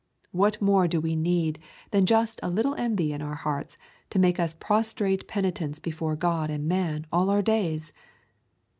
[0.31, 1.59] What more do we need
[1.91, 3.77] than just a little envy in our hearts
[4.09, 7.93] to make us prostrate penitents before God and man all our days?